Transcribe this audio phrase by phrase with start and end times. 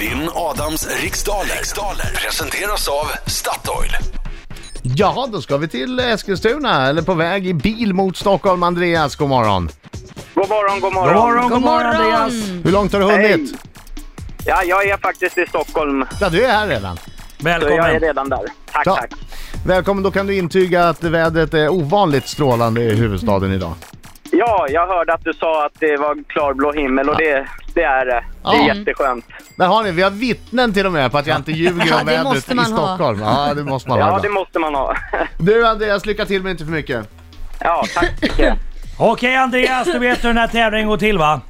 [0.00, 1.44] Vinn Adams riksdaler.
[1.54, 3.90] riksdaler presenteras av Statoil.
[4.82, 8.62] Jaha, då ska vi till Eskilstuna, eller på väg i bil mot Stockholm.
[8.62, 9.68] Andreas, god morgon.
[10.34, 11.14] God morgon, god morgon.
[11.14, 12.30] God morgon, God morgon!
[12.64, 13.54] Hur långt har du hunnit?
[14.46, 16.96] Ja, jag är faktiskt i Stockholm, Ja, du är här redan.
[16.96, 17.02] så
[17.38, 18.00] jag är Välkommen.
[18.00, 18.38] redan där.
[18.72, 18.96] Tack, Ja.
[18.96, 19.10] tack.
[19.66, 23.72] Välkommen, då kan du intyga att vädret är ovanligt strålande i huvudstaden idag.
[24.30, 28.06] Ja, jag hörde att du sa att det var klarblå himmel och det, det är
[28.06, 28.24] det.
[28.42, 28.74] Det är Ja.
[28.74, 29.24] jätteskönt.
[29.56, 31.78] Där har ni, vi har vittnen till och med på att jag inte ljuger om
[31.98, 32.86] det vädret måste i man ha.
[32.96, 33.20] Stockholm.
[33.20, 34.04] Ja, det måste man ha.
[34.04, 34.22] Ja, ibland.
[34.24, 34.96] det måste man ha.
[35.38, 37.08] Du Andreas, lycka till men inte för mycket.
[37.60, 38.54] Ja, tack så mycket.
[38.98, 41.40] Okej Andreas, du vet hur den här tävlingen går till va?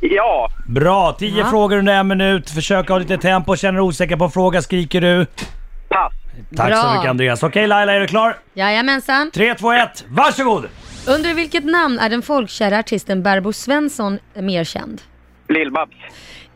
[0.00, 1.50] Ja, Bra, 10 Ja.
[1.50, 2.50] frågor under en minut.
[2.50, 3.56] Försök ha lite tempo.
[3.56, 5.26] Känner du osäker på en fråga skriker du.
[5.88, 6.12] pass.
[6.56, 6.92] Tack så Bra.
[6.94, 7.42] mycket Andreas.
[7.42, 8.36] Okej Laila, är du klar?
[8.54, 9.30] Jajamensan.
[9.34, 10.64] 3, 2, 1, varsågod!
[11.08, 15.00] Under vilket namn är den folkkära artisten Barbro Svensson mer känd?
[15.50, 15.96] Lill-Babs.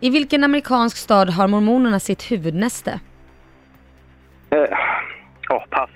[0.00, 3.00] I vilken amerikansk stad har mormonerna sitt huvudnäste?
[4.50, 4.58] Eh,
[5.50, 5.90] Åh, pass.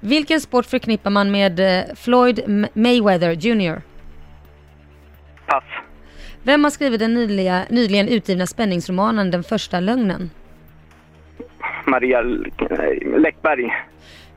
[0.00, 3.80] Vilken sport förknippar man med eh, Floyd Mayweather Jr?
[5.46, 5.64] Pass.
[6.42, 10.30] Vem har skrivit den nyliga, nyligen utgivna spänningsromanen Den första lögnen?
[11.86, 13.72] Maria eh, Läckberg.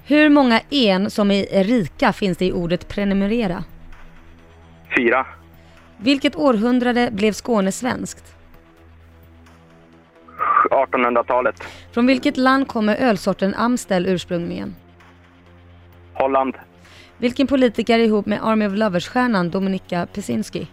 [0.05, 3.63] Hur många en som är rika finns det i ordet prenumerera?
[4.97, 5.25] Fyra.
[6.03, 8.35] Vilket århundrade blev Skåne svenskt?
[10.71, 11.63] 1800-talet.
[11.91, 14.75] Från vilket land kommer ölsorten Amstel ursprungligen?
[16.13, 16.55] Holland.
[17.17, 20.67] Vilken politiker är ihop med Army of Lovers-stjärnan Dominika Pesinski?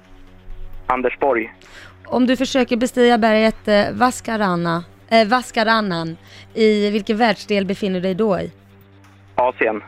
[0.86, 1.54] Anders Borg.
[2.06, 6.16] Om du försöker bestiga berget eh, Vascarana, eh, Vascarannan,
[6.54, 8.52] i vilken världsdel befinner du dig då i?
[9.34, 9.82] Asien.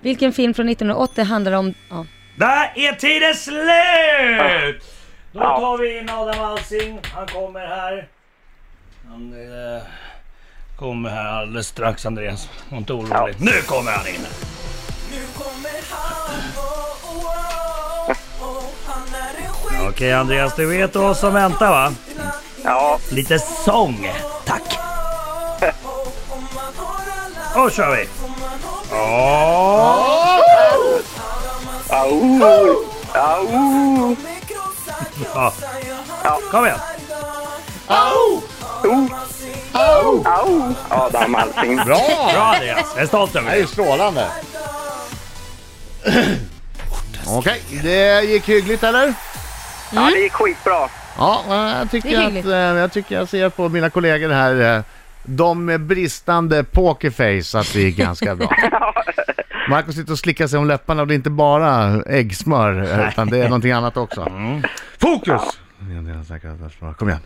[0.00, 1.74] Vilken film från 1980 handlar om...
[1.90, 2.06] Ja.
[2.38, 4.82] Där är tiden slut!
[5.32, 7.00] Då tar vi in Adam Alsing.
[7.14, 8.08] Han kommer här.
[9.08, 9.82] Han eh,
[10.76, 12.48] kommer här alldeles strax Andreas.
[12.68, 13.12] Var inte orolig.
[13.14, 13.28] Ja.
[13.38, 14.26] Nu kommer han in!
[19.88, 21.92] Okej Andreas, du vet vad som väntar va?
[22.64, 24.10] Ja, Lite sång,
[24.44, 24.78] tack!
[27.54, 28.08] Då kör vi!
[28.92, 30.47] Åh!
[31.90, 32.42] Au,
[33.14, 34.16] au,
[35.24, 35.52] Ja.
[36.50, 36.78] Kom igen!
[37.88, 38.42] au.
[40.90, 41.76] Adam Alsing.
[41.76, 42.00] Bra!
[42.32, 43.60] Bra Andreas, jag är stolt över Det är dig.
[43.60, 44.26] ju strålande.
[47.26, 49.14] Okej, det gick hyggligt eller?
[49.92, 50.88] Ja, det gick skitbra.
[51.18, 52.46] Ja, jag Det är tycker, att, hyggligt.
[52.46, 54.82] eh, jag tycker jag ser på mina kollegor här, eh,
[55.22, 58.50] de med bristande pokerface, att det gick ganska bra.
[59.70, 63.28] Marco sitter och slickar sig om läpparna och det är inte bara äggsmör, eh, utan
[63.28, 64.32] det är någonting annat också.
[64.98, 65.42] Fokus!
[66.98, 67.20] Kom igen.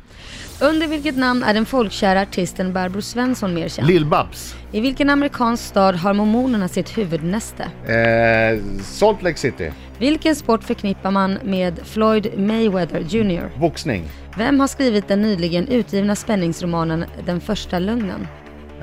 [0.60, 3.88] Under vilket namn är den folkkära artisten Barbro Svensson mer känd?
[3.88, 4.54] Lill-Babs.
[4.72, 7.62] I vilken amerikansk stad har mormonerna sitt huvudnäste?
[7.92, 9.72] Eh, Salt Lake City.
[9.98, 13.58] Vilken sport förknippar man med Floyd Mayweather Jr?
[13.60, 14.04] Boxning.
[14.36, 18.26] Vem har skrivit den nyligen utgivna spänningsromanen Den första lögnen?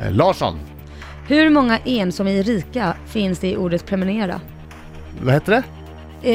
[0.02, 0.60] Eh, Larsson.
[1.30, 4.42] Hur många en som är rika finns det i ordet prenumerera?
[5.22, 5.64] Vad heter det?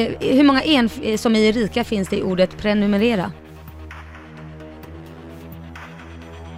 [0.01, 3.31] Eh, hur många en f- som är rika finns det i ordet prenumerera?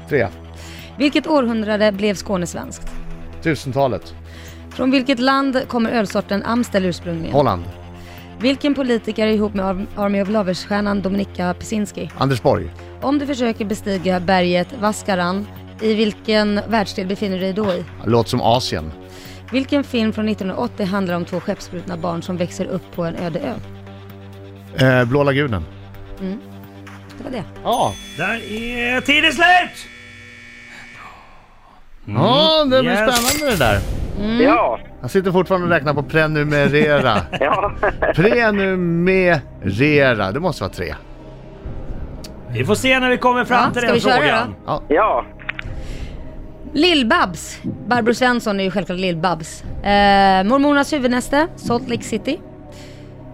[0.09, 0.27] Tre.
[0.97, 2.87] Vilket århundrade blev Skåne svenskt?
[3.43, 4.13] Tusentalet.
[4.69, 7.33] Från vilket land kommer ölsorten Amstel ursprungligen?
[7.33, 7.63] Holland.
[8.39, 12.11] Vilken politiker är ihop med Ar- Army of Lovers-stjärnan Dominika Pesinski?
[12.17, 12.69] Anders Borg.
[13.01, 15.47] Om du försöker bestiga berget Vaskaran,
[15.81, 17.85] i vilken världsdel befinner du dig då i?
[18.05, 18.91] Låter som Asien.
[19.51, 23.39] Vilken film från 1980 handlar om två skeppsbrutna barn som växer upp på en öde
[23.39, 23.53] ö?
[25.01, 25.65] Eh, Blå lagunen.
[27.17, 27.43] Det var det.
[27.63, 27.93] Ja.
[28.17, 29.87] Där är tiden slut!
[32.05, 33.15] Ja, det blir Yes.
[33.15, 33.79] spännande det där.
[34.43, 37.17] Ja, Jag sitter fortfarande och räknar på prenumerera.
[37.39, 37.71] ja.
[38.15, 39.41] prenumerera.
[40.31, 40.95] Det måste vara tre.
[42.49, 44.55] Vi får se när vi kommer fram Ja, till ska den vi köra frågan.
[44.65, 44.83] då?
[44.87, 45.25] ja.
[46.73, 47.57] Lill-Babs.
[47.87, 49.63] Barbro Svensson är ju självklart Lill-Babs.
[49.63, 52.39] Eh, mormonernas huvudnäste, Salt Lake City.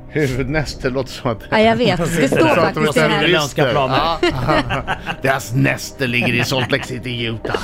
[0.10, 1.38] Huvudnäste låter som att...
[1.52, 1.98] Ja, jag vet.
[1.98, 3.28] Det står faktiskt det här.
[3.28, 4.18] Ja.
[5.22, 7.56] Deras näste ligger i Salt Lake City, Utah.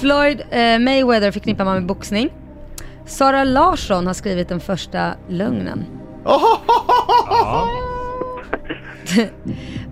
[0.00, 2.30] Floyd eh, Mayweather förknippar man med boxning.
[3.06, 5.84] Sara Larsson har skrivit den första lögnen.
[6.24, 6.40] Ja.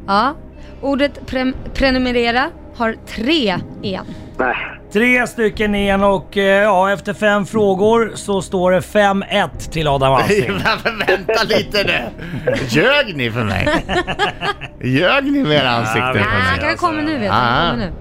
[0.06, 0.34] Ja.
[0.80, 4.04] Ordet pre- prenumerera har tre en.
[4.38, 4.56] Nej.
[4.92, 10.12] Tre stycken igen och eh, ja, efter fem frågor så står det 5-1 till Adam
[10.14, 10.52] Alsing.
[11.06, 12.00] Vänta lite nu.
[12.68, 13.68] Ljög ni för mig?
[14.86, 16.02] Ljög ni med era ansikten?
[16.06, 16.42] Ja, för Ah, mig?
[16.42, 17.30] han kan komma nu vet.
[17.32, 17.70] Ah.
[17.70, 17.92] Kommer nu.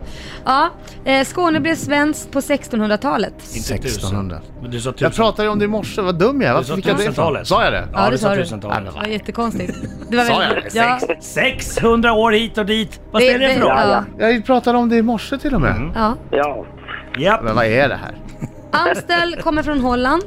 [0.46, 0.70] Ja,
[1.06, 3.34] eh, Skåne blev svenskt på 1600-talet.
[3.56, 4.38] Inte 1600.
[4.40, 4.54] tusen.
[4.62, 5.06] Men du sa tusen.
[5.06, 6.54] Jag pratade om det i morse, vad dum jag är.
[6.54, 7.46] Varför fick jag det.
[7.46, 7.88] Sa jag det?
[7.94, 8.86] Ja, det du sa sa du.
[8.86, 9.74] Det var jättekonstigt.
[10.10, 10.76] Det var Sa jag det?
[10.76, 13.00] Ja, 600 år hit och dit.
[13.12, 14.04] Vad det- spelar det för det- roll?
[14.20, 15.76] ja, Jag pratade om det i morse till och med.
[15.76, 15.92] Mm.
[15.96, 16.66] ja.
[17.18, 17.40] Ja.
[17.44, 18.16] Men vad är det här?
[18.72, 20.24] Amstel kommer från Holland.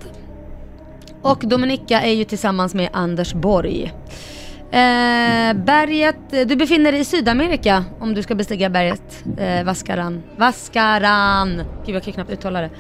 [1.23, 3.93] Och Dominika är ju tillsammans med Anders Borg.
[4.71, 6.17] Eh, berget,
[6.49, 10.23] du befinner dig i Sydamerika om du ska bestiga berget eh, Vaskaran.
[10.37, 11.63] Vaskaran!
[11.87, 12.71] Gud jag kan knappt uttala det.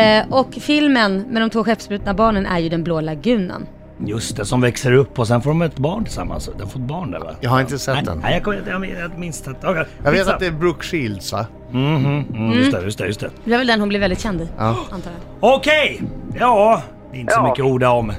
[0.00, 3.66] Eh, och filmen med de två skeppsbrutna barnen är ju Den blå lagunen.
[4.06, 6.50] Just det, som växer upp och sen får de ett barn tillsammans.
[6.58, 7.30] De får ett barn där va?
[7.40, 8.18] Jag har inte sett Nej, den.
[8.18, 9.50] Nej, jag, kommer- jag, minns det.
[9.50, 9.84] Okay.
[10.04, 11.46] Jag vet att det är Brooke Shields va?
[11.70, 13.30] Mhm, mm, just det, just det, just det.
[13.44, 14.76] Det var väl den hon blev väldigt känd i, Ja.
[14.90, 15.54] antar jag.
[15.54, 16.02] Okej!
[16.38, 17.48] Ja, det är inte så Ja.
[17.48, 18.12] mycket att orda om.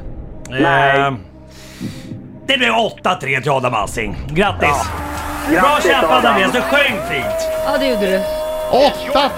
[0.49, 1.13] Nej.
[2.45, 4.15] Det blev 8-3 till Adam Alsing.
[4.27, 4.69] Grattis!
[5.49, 6.33] Bra Grattis, kämpat Adam.
[6.33, 7.47] Andreas, du sjöng fint!
[7.65, 8.21] Ja det gjorde du.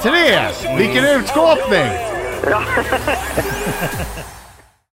[0.03, 0.77] 8-3!
[0.77, 1.87] Vilken utskåpning!